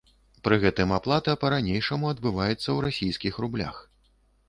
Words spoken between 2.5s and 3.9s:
ў расійскіх рублях.